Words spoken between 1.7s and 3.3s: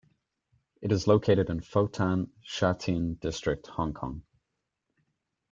Tan, Sha Tin